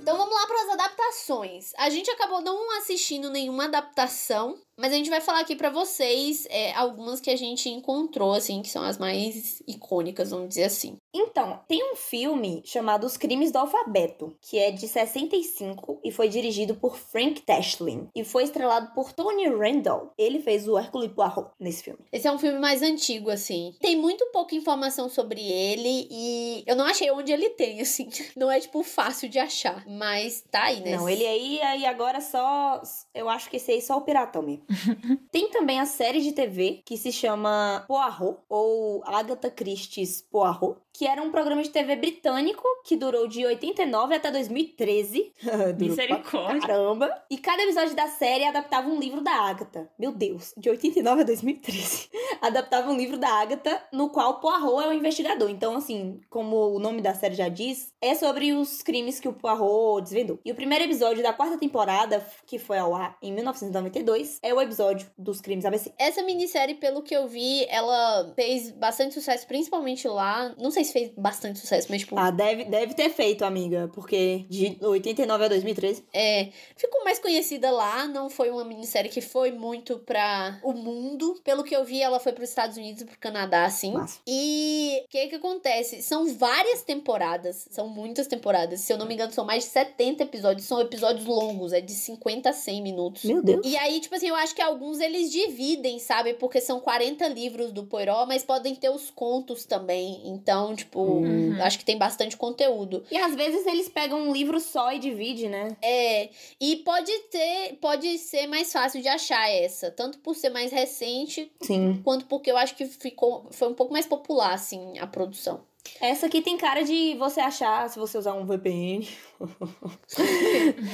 [0.01, 1.73] Então vamos lá para as adaptações.
[1.77, 6.47] A gente acabou não assistindo nenhuma adaptação, mas a gente vai falar aqui para vocês
[6.49, 10.97] é, algumas que a gente encontrou, assim, que são as mais icônicas, vamos dizer assim.
[11.13, 16.29] Então, tem um filme chamado Os Crimes do Alfabeto, que é de 65 e foi
[16.29, 18.09] dirigido por Frank Tashlin.
[18.15, 20.13] E foi estrelado por Tony Randall.
[20.17, 21.99] Ele fez o Hercule Poirot nesse filme.
[22.13, 23.75] Esse é um filme mais antigo, assim.
[23.81, 28.09] Tem muito pouca informação sobre ele e eu não achei onde ele tem, assim.
[28.37, 29.85] Não é, tipo, fácil de achar.
[29.89, 30.97] Mas tá aí, né?
[30.97, 32.81] Não, ele aí, aí agora só.
[33.13, 34.68] Eu acho que esse aí é só o Piratão mesmo.
[35.31, 41.07] Tem também a série de TV que se chama Poirot, ou Agatha Christie's Poirot, que
[41.07, 45.33] era um programa de TV britânico que durou de 89 até 2013.
[45.43, 46.61] Durou Misericórdia.
[46.61, 47.23] Caramba!
[47.31, 49.89] E cada episódio da série adaptava um livro da Agatha.
[49.99, 52.09] Meu Deus, de 89 a 2013.
[52.43, 55.49] adaptava um livro da Agatha, no qual Poirot é o investigador.
[55.49, 59.33] Então, assim, como o nome da série já diz, é sobre os crimes que o
[59.33, 60.39] Poirot desvendou.
[60.45, 64.58] E o primeiro episódio da quarta temporada, que foi ao ar em 1992, é o
[64.61, 65.93] episódio dos crimes ABC.
[65.99, 70.55] Essa minissérie, pelo que eu vi, ela fez bastante sucesso, principalmente lá.
[70.59, 74.45] Não sei se fez bastante sucesso, mas, tipo, Ah, deve, deve ter feito, amiga, porque
[74.49, 76.05] de 89 a 2013.
[76.13, 76.49] é.
[76.77, 78.07] Ficou mais conhecida lá.
[78.07, 81.41] Não foi uma minissérie que foi muito pra o mundo.
[81.45, 83.93] Pelo que eu vi, ela foi pros Estados Unidos e pro Canadá, assim.
[83.93, 84.19] Massa.
[84.27, 86.03] E o que que acontece?
[86.03, 88.81] São várias temporadas, são muitas temporadas.
[88.81, 90.67] Se eu não me engano, são mais de 70 episódios.
[90.67, 93.25] São episódios longos, é de 50 a 100 minutos.
[93.25, 93.67] Meu Deus.
[93.67, 96.35] E aí, tipo assim, eu acho que alguns eles dividem, sabe?
[96.35, 100.23] Porque são 40 livros do Poirot, mas podem ter os contos também.
[100.25, 101.57] Então, tipo, Uhum.
[101.63, 103.05] acho que tem bastante conteúdo.
[103.11, 105.77] E às vezes eles pegam um livro só e dividem, né?
[105.83, 106.31] É,
[106.61, 111.51] e pode ter, pode ser mais fácil de achar essa, tanto por ser mais recente,
[111.63, 112.01] Sim.
[112.05, 115.61] quanto porque eu acho que ficou, foi um pouco mais popular, assim, a produção.
[116.01, 119.07] Essa aqui tem cara de você achar, se você usar um VPN.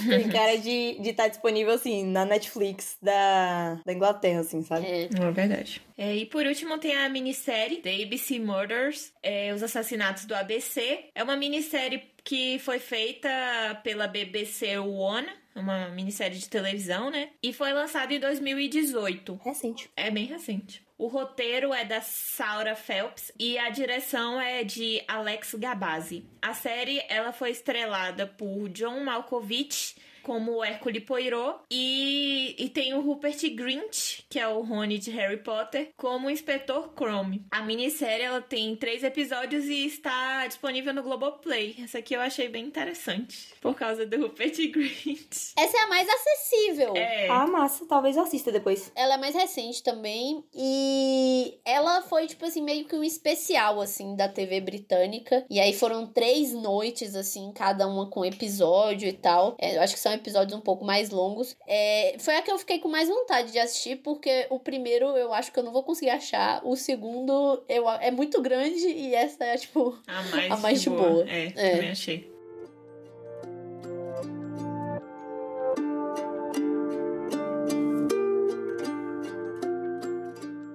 [0.08, 4.86] tem cara de estar disponível, assim, na Netflix da, da Inglaterra, assim, sabe?
[4.86, 5.04] É.
[5.04, 5.82] É verdade.
[5.96, 11.06] É, e por último tem a minissérie The ABC Murders, é, Os Assassinatos do ABC.
[11.14, 13.28] É uma minissérie que foi feita
[13.84, 17.30] pela BBC One, uma minissérie de televisão, né?
[17.42, 19.40] E foi lançada em 2018.
[19.44, 19.90] Recente.
[19.96, 20.83] É bem recente.
[20.96, 26.24] O roteiro é da Saura Phelps e a direção é de Alex Gabazzi.
[26.40, 33.00] A série ela foi estrelada por John Malkovich como Hercule Poirot e, e tem o
[33.00, 37.40] Rupert Grint, que é o Rony de Harry Potter, como o Inspetor Crumb.
[37.50, 41.76] A minissérie ela tem três episódios e está disponível no Globoplay.
[41.82, 45.52] Essa aqui eu achei bem interessante, por causa do Rupert Grint.
[45.56, 46.96] Essa é a mais acessível.
[46.96, 47.84] É, Ah, massa.
[47.86, 48.90] Talvez eu assista depois.
[48.94, 54.16] Ela é mais recente também e ela foi tipo assim meio que um especial assim
[54.16, 59.56] da TV britânica e aí foram três noites assim cada uma com episódio e tal.
[59.58, 61.56] É, eu acho que são episódios um pouco mais longos.
[61.66, 65.32] É, foi a que eu fiquei com mais vontade de assistir porque o primeiro eu
[65.34, 69.44] acho que eu não vou conseguir achar, o segundo eu, é muito grande e essa
[69.44, 71.24] é tipo a mais, a mais de boa.
[71.28, 71.70] É, É.
[71.72, 72.34] também achei.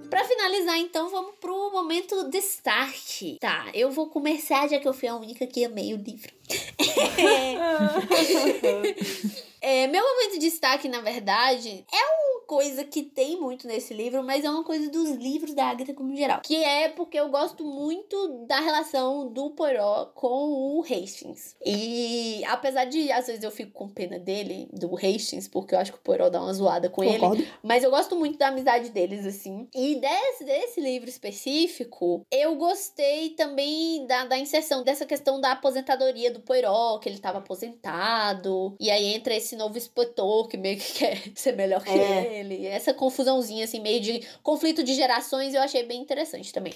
[0.09, 3.37] Pra finalizar, então, vamos pro momento destaque.
[3.39, 6.38] Tá, eu vou começar, já que eu fui a única que amei o livro.
[9.61, 12.08] É, meu momento de destaque, na verdade, é
[12.49, 16.15] coisa que tem muito nesse livro, mas é uma coisa dos livros da Agatha como
[16.15, 16.41] geral.
[16.43, 21.55] Que é porque eu gosto muito da relação do Poirot com o Hastings.
[21.63, 25.91] E apesar de, às vezes, eu fico com pena dele, do Hastings, porque eu acho
[25.93, 27.19] que o Poirot dá uma zoada com ele.
[27.19, 27.45] Concordo.
[27.61, 29.67] Mas eu gosto muito da amizade deles, assim.
[29.75, 36.31] E desse, desse livro específico, eu gostei também da, da inserção dessa questão da aposentadoria
[36.31, 38.75] do Poirot, que ele tava aposentado.
[38.79, 42.38] E aí entra esse novo inspetor que meio que quer ser melhor que É.
[42.38, 42.38] ele.
[42.67, 46.73] Essa confusãozinha, assim, meio de conflito de gerações, eu achei bem interessante também.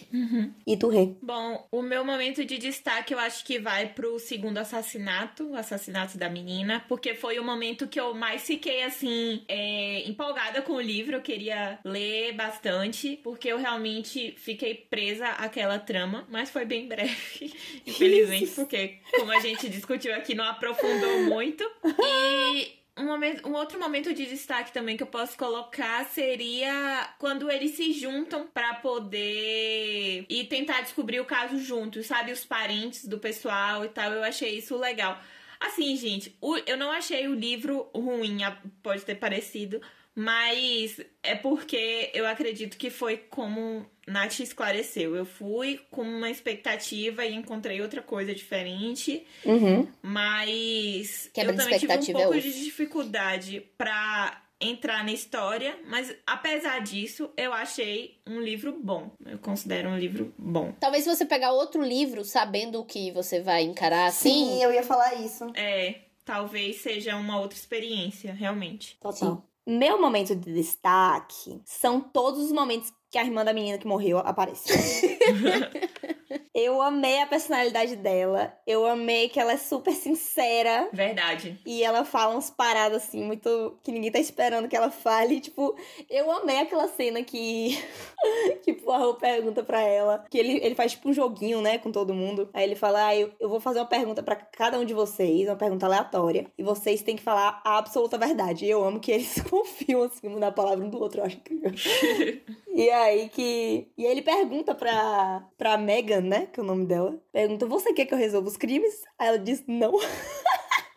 [0.65, 1.09] E tu, Rê?
[1.21, 6.17] Bom, o meu momento de destaque eu acho que vai pro segundo assassinato, o assassinato
[6.17, 10.81] da menina, porque foi o momento que eu mais fiquei assim, é, empolgada com o
[10.81, 11.15] livro.
[11.15, 17.53] Eu queria ler bastante, porque eu realmente fiquei presa àquela trama, mas foi bem breve,
[17.85, 21.63] infelizmente, porque como a gente discutiu aqui, não aprofundou muito.
[21.99, 27.49] E um, momento, um outro momento de destaque também que eu posso colocar seria quando
[27.49, 32.31] eles se juntam pra poder e tentar descobrir o caso juntos, sabe?
[32.31, 34.11] Os parentes do pessoal e tal.
[34.11, 35.19] Eu achei isso legal.
[35.59, 38.39] Assim, gente, o- eu não achei o livro ruim,
[38.83, 39.81] pode ter parecido,
[40.13, 45.15] mas é porque eu acredito que foi como Nath esclareceu.
[45.15, 49.25] Eu fui com uma expectativa e encontrei outra coisa diferente.
[49.45, 49.87] Uhum.
[50.01, 52.41] Mas Quebra eu também tive um é pouco osso.
[52.41, 59.11] de dificuldade pra entrar na história, mas apesar disso, eu achei um livro bom.
[59.25, 60.73] Eu considero um livro bom.
[60.79, 64.61] Talvez se você pegar outro livro, sabendo o que você vai encarar assim.
[64.63, 65.51] eu ia falar isso.
[65.53, 68.97] É, talvez seja uma outra experiência, realmente.
[69.01, 69.43] Total.
[69.65, 74.17] Meu momento de destaque são todos os momentos que a irmã da menina que morreu
[74.19, 74.69] aparece.
[76.53, 78.53] Eu amei a personalidade dela.
[78.67, 80.87] Eu amei que ela é super sincera.
[80.93, 81.59] Verdade.
[81.65, 83.79] E ela fala uns paradas assim, muito.
[83.81, 85.39] que ninguém tá esperando que ela fale.
[85.39, 85.75] Tipo,
[86.09, 87.83] eu amei aquela cena que.
[88.61, 90.23] que Poirot pergunta pra ela.
[90.29, 92.47] Que ele, ele faz tipo um joguinho, né, com todo mundo.
[92.53, 95.47] Aí ele fala: ah, eu, eu vou fazer uma pergunta pra cada um de vocês,
[95.47, 96.45] uma pergunta aleatória.
[96.55, 98.65] E vocês têm que falar a absoluta verdade.
[98.65, 101.21] E eu amo que eles confiam, assim, na palavra um do outro.
[101.21, 101.71] Eu acho incrível.
[102.71, 103.87] e aí que.
[103.97, 106.42] E aí ele pergunta pra, pra Megan, né?
[106.47, 107.19] Que é o nome dela.
[107.31, 109.03] Pergunta: Você quer que eu resolva os crimes?
[109.17, 109.91] Aí ela diz: Não.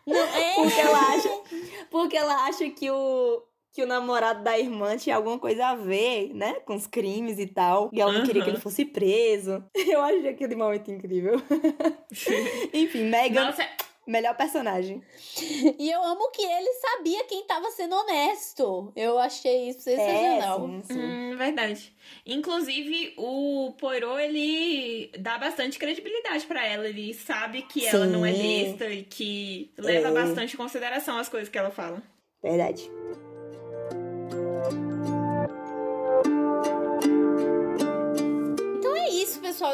[0.07, 0.55] Não, é.
[0.55, 1.29] Porque ela acha,
[1.91, 3.43] porque ela acha que o,
[3.73, 6.53] que o namorado da irmã tinha alguma coisa a ver, né?
[6.65, 7.89] Com os crimes e tal.
[7.91, 9.63] E ela não queria que ele fosse preso.
[9.75, 11.35] Eu achei aquele momento incrível.
[12.73, 13.45] Enfim, Megan.
[13.45, 13.67] Nossa,
[14.07, 15.03] Melhor personagem.
[15.77, 18.91] E eu amo que ele sabia quem tava sendo honesto.
[18.95, 20.57] Eu achei isso sensacional.
[20.57, 20.99] É, sim, sim.
[20.99, 21.93] Hum, verdade.
[22.25, 26.87] Inclusive, o Poirot, ele dá bastante credibilidade pra ela.
[26.87, 28.63] Ele sabe que ela não é Sim.
[28.63, 30.11] besta e que leva É.
[30.11, 32.01] bastante em consideração as coisas que ela fala.
[32.41, 32.89] Verdade.
[39.57, 39.73] Pessoal.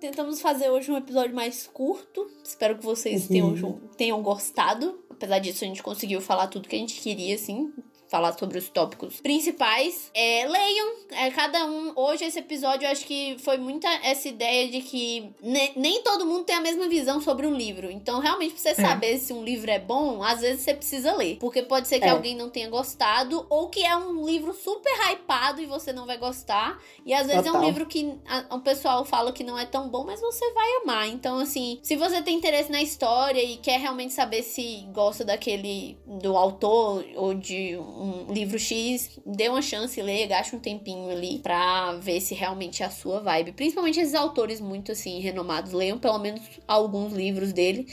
[0.00, 2.30] Tentamos fazer hoje um episódio mais curto.
[2.42, 5.00] Espero que vocês tenham, tenham gostado.
[5.10, 7.72] Apesar disso, a gente conseguiu falar tudo que a gente queria, assim.
[8.14, 10.08] Falar sobre os tópicos principais.
[10.14, 11.92] É, leiam, é, cada um.
[11.96, 16.24] Hoje, esse episódio, eu acho que foi muita essa ideia de que ne- nem todo
[16.24, 17.90] mundo tem a mesma visão sobre um livro.
[17.90, 21.38] Então, realmente, pra você saber se um livro é bom, às vezes você precisa ler.
[21.40, 22.10] Porque pode ser que É.
[22.10, 26.16] alguém não tenha gostado, ou que é um livro super hypado e você não vai
[26.16, 26.80] gostar.
[27.04, 27.66] E às vezes é um Total.
[27.68, 31.08] livro que a- o pessoal fala que não é tão bom, mas você vai amar.
[31.08, 35.98] Então, assim, se você tem interesse na história e quer realmente saber se gosta daquele
[36.06, 41.38] do autor ou de um livro X, dê uma chance, leia, gaste um tempinho ali
[41.38, 43.52] pra ver se realmente é a sua vibe.
[43.52, 47.86] Principalmente esses autores muito assim renomados, leiam pelo menos alguns livros dele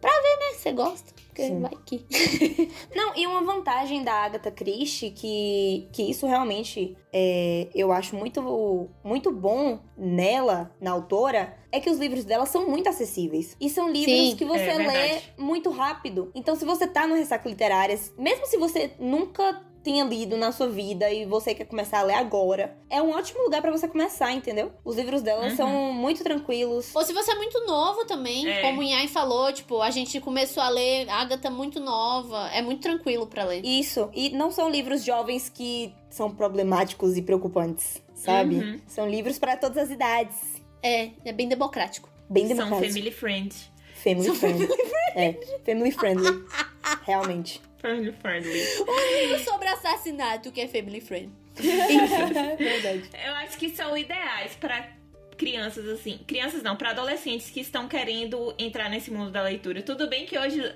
[0.00, 1.23] pra ver, né, se você gosta.
[1.34, 1.58] Porque Sim.
[1.58, 2.06] vai que.
[2.94, 8.88] Não, e uma vantagem da Agatha Christie, que, que isso realmente é, eu acho muito,
[9.02, 13.56] muito bom nela, na autora, é que os livros dela são muito acessíveis.
[13.60, 15.32] E são livros Sim, que você é lê verdade.
[15.36, 16.30] muito rápido.
[16.36, 20.66] Então, se você tá no Ressaca Literária, mesmo se você nunca tenha lido na sua
[20.66, 24.32] vida e você quer começar a ler agora, é um ótimo lugar pra você começar,
[24.32, 24.72] entendeu?
[24.84, 25.56] Os livros dela Uhum.
[25.56, 26.90] são muito tranquilos.
[26.96, 28.62] Ou se você é muito novo também, É.
[28.62, 32.80] como o Inhai falou, tipo, a gente começou a ler Agatha muito nova, é muito
[32.80, 33.64] tranquilo pra ler.
[33.64, 34.08] Isso.
[34.14, 38.56] E não são livros jovens que são problemáticos e preocupantes, sabe?
[38.56, 38.80] Uhum.
[38.86, 40.36] São livros pra todas as idades.
[40.82, 42.08] É, é bem democrático.
[42.30, 42.94] Bem São democráticos.
[42.94, 43.54] family friend.
[44.02, 44.68] Family friendly.
[45.14, 45.32] é,
[45.64, 46.44] family friendly.
[47.04, 47.60] Realmente.
[47.78, 48.62] Family friendly.
[49.20, 51.30] Livro sobre assassinato que é family friend.
[51.54, 53.10] Verdade.
[53.26, 54.88] Eu acho que são ideais pra
[55.36, 59.82] crianças assim, crianças não, pra adolescentes que estão querendo entrar nesse mundo da leitura.
[59.82, 60.74] Tudo bem que hoje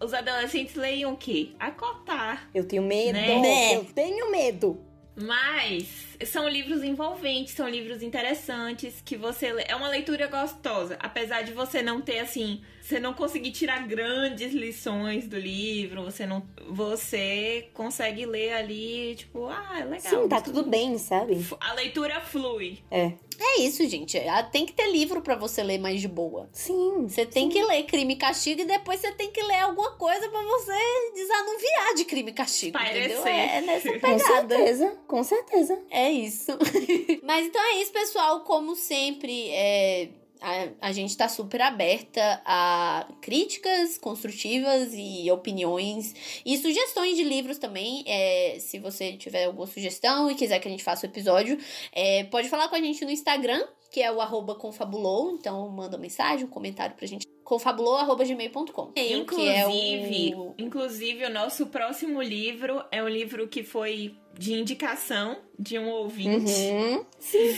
[0.00, 1.50] os adolescentes leiam o quê?
[1.58, 2.50] Acotar.
[2.54, 3.12] Eu tenho medo.
[3.12, 3.76] Né?
[3.76, 4.91] Eu tenho medo.
[5.14, 9.64] Mas são livros envolventes, são livros interessantes que você lê.
[9.68, 14.52] É uma leitura gostosa, apesar de você não ter assim, você não conseguir tirar grandes
[14.52, 20.22] lições do livro, você não, você consegue ler ali tipo, ah, é legal.
[20.22, 21.44] Sim, tá tudo bem, sabe?
[21.60, 22.78] A leitura flui.
[22.90, 23.12] É.
[23.44, 24.16] É isso, gente.
[24.18, 26.48] Ah, Tem que ter livro pra você ler mais de boa.
[26.52, 27.06] Sim.
[27.08, 30.28] Você tem que ler Crime e Castigo e depois você tem que ler alguma coisa
[30.28, 30.72] pra você
[31.14, 33.18] desanuviar de Crime e Castigo, Espairecer.
[33.18, 33.26] entendeu?
[33.26, 34.56] É nessa Com pegada.
[34.56, 35.82] certeza, com certeza.
[35.90, 36.52] É isso.
[37.22, 38.40] Mas então é isso, pessoal.
[38.44, 40.08] Como sempre, é,
[40.42, 46.14] a, a gente tá super aberta a críticas construtivas e opiniões
[46.44, 48.02] e sugestões de livros também.
[48.06, 51.56] É, se você tiver alguma sugestão e quiser que a gente faça o episódio,
[51.92, 55.32] é, pode falar com a gente no Instagram, que é o arroba confabulou.
[55.32, 57.26] Então manda mensagem, um comentário pra gente.
[57.44, 60.54] confabulou.gmail.com Inclusive, que é o...
[60.58, 66.52] inclusive, o nosso próximo livro é um livro que foi de indicação de um ouvinte.
[66.52, 67.04] Uhum.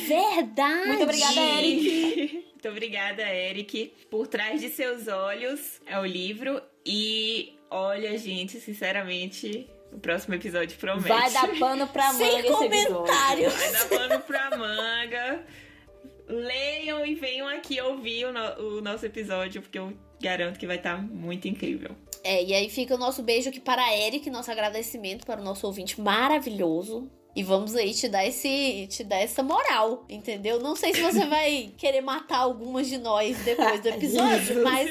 [0.07, 0.89] Verdade!
[0.89, 2.45] Muito obrigada, Eric.
[2.65, 3.93] Muito obrigada, Eric.
[4.11, 6.63] Por trás de seus olhos é o livro.
[6.87, 11.09] E olha, gente, sinceramente, o próximo episódio promete.
[11.09, 12.95] Vai dar pano pra manga Sem esse episódio.
[12.95, 13.53] comentários.
[13.55, 15.45] Vai dar pano pra manga.
[16.27, 19.93] Leiam e venham aqui ouvir o, no- o nosso episódio, porque eu
[20.23, 21.91] garanto que vai estar muito incrível.
[22.23, 25.45] É, e aí fica o nosso beijo aqui para a Eric, nosso agradecimento para o
[25.45, 27.11] nosso ouvinte maravilhoso.
[27.35, 30.61] E vamos aí te dar esse, te dar essa moral, entendeu?
[30.61, 34.91] Não sei se você vai querer matar algumas de nós depois do episódio, mas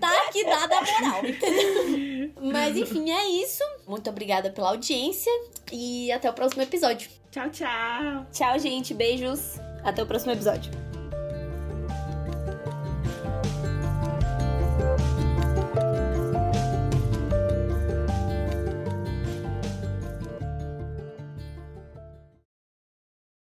[0.00, 2.32] tá aqui dada a moral, entendeu?
[2.40, 3.62] Mas enfim, é isso.
[3.86, 5.32] Muito obrigada pela audiência
[5.70, 7.08] e até o próximo episódio.
[7.30, 8.26] Tchau, tchau!
[8.32, 8.92] Tchau, gente.
[8.92, 9.58] Beijos.
[9.84, 10.91] Até o próximo episódio.